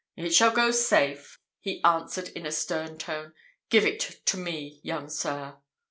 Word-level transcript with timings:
"It 0.15 0.33
shall 0.33 0.49
go 0.49 0.71
safe," 0.71 1.37
he 1.59 1.79
answered 1.83 2.29
in 2.29 2.47
a 2.47 2.51
stern 2.51 2.97
tone. 2.97 3.33
"Give 3.69 3.85
it 3.85 3.99
to 4.25 4.37
me, 4.37 4.79
young 4.81 5.09
sir." 5.09 5.57